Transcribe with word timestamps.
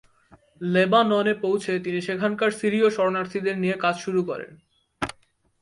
লেবাননে 0.65 1.33
পৌঁছে 1.35 1.73
তিনি 1.79 1.99
সেখানকার 2.01 2.49
সিরীয় 2.51 2.87
শরণার্থীদের 2.89 3.55
নিয়ে 3.57 3.75
কাজ 3.77 3.95
শুরু 3.99 4.21
করেন। 4.23 4.51